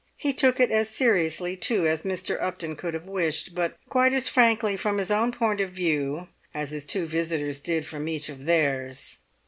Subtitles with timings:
[0.17, 2.41] He took it as seriously, too, as Mr.
[2.41, 6.71] Upton could have wished, but quite as frankly from his own point of view as
[6.71, 9.17] his two visitors did from each of theirs.